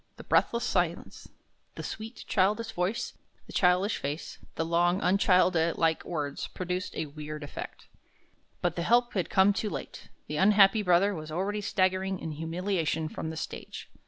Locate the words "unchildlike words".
4.99-6.47